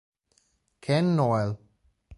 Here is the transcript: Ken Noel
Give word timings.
Ken 0.81 1.13
Noel 1.13 1.53